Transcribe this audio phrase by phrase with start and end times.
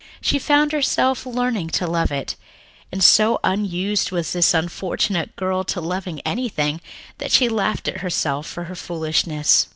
[0.19, 2.35] She found herself learning to love it,
[2.91, 6.81] and so unused was this unfortunate girl to loving anything
[7.19, 9.67] that she laughed at herself for her foolishness.